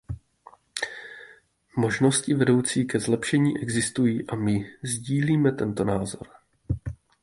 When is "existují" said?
3.61-4.27